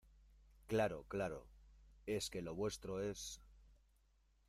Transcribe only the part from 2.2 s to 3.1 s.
que lo vuestro